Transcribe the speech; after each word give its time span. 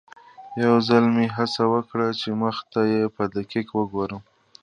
یو 0.63 0.75
ځل 0.87 1.03
مې 1.15 1.25
هڅه 1.35 1.63
وکړه 1.73 2.07
چې 2.19 2.29
مخ 2.41 2.57
ته 2.71 2.81
یې 2.91 3.03
په 3.15 3.23
دقت 3.35 3.67
وګورم. 3.77 4.21